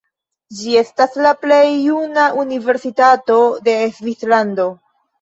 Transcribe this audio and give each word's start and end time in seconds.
Ĝi 0.61 0.71
estas 0.79 1.13
la 1.25 1.33
plej 1.43 1.61
juna 1.83 2.25
universitato 2.47 3.39
de 3.71 3.81
Svislando. 4.03 4.71